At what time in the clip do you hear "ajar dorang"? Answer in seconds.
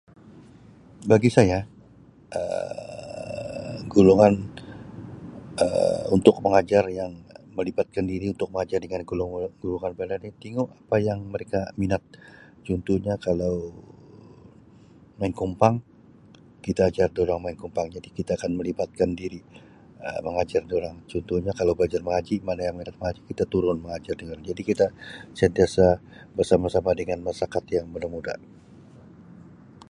16.89-17.39